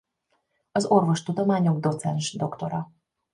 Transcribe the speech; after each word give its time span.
Az 0.71 0.85
orvostudományok 0.85 1.79
docens 1.79 2.33
doktora. 2.33 2.91